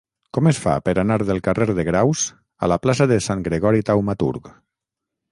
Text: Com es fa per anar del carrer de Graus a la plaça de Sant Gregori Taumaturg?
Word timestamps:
Com 0.35 0.47
es 0.51 0.59
fa 0.61 0.71
per 0.87 0.93
anar 1.01 1.17
del 1.31 1.41
carrer 1.47 1.67
de 1.79 1.85
Graus 1.89 2.23
a 2.67 2.69
la 2.73 2.77
plaça 2.85 3.07
de 3.11 3.19
Sant 3.27 3.43
Gregori 3.49 3.85
Taumaturg? 3.91 4.49